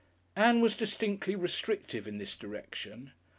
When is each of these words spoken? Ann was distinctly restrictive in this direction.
Ann 0.35 0.61
was 0.61 0.75
distinctly 0.75 1.35
restrictive 1.35 2.07
in 2.07 2.17
this 2.17 2.35
direction. 2.35 3.11